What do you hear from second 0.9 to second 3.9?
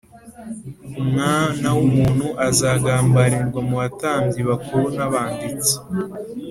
Umwana w’umuntu azagambanirwa mu